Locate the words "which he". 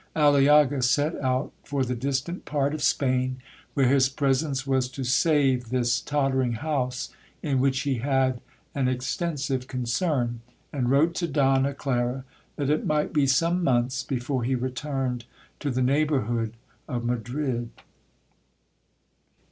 7.59-7.99